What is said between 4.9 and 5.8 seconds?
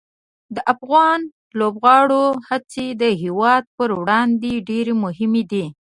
مهمه دي.